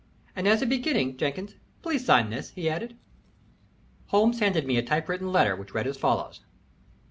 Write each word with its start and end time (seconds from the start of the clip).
"And, 0.35 0.47
as 0.47 0.63
a 0.63 0.65
beginning, 0.65 1.15
Jenkins, 1.15 1.57
please 1.83 2.03
sign 2.03 2.31
this," 2.31 2.49
he 2.49 2.67
added. 2.67 2.97
Holmes 4.07 4.39
handed 4.39 4.65
me 4.65 4.77
a 4.77 4.81
typewritten 4.83 5.31
letter 5.31 5.55
which 5.55 5.75
read 5.75 5.85
as 5.85 5.95
follows. 5.95 6.41